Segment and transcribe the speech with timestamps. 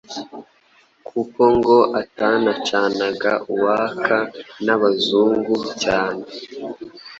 [1.07, 4.17] kuko ngo atanacanaga uwaka
[4.65, 6.23] n’abazungu cyane